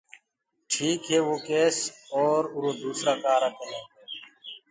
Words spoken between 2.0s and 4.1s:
اور اُرو دوُسرآ ڪآرآ ڪني گو۔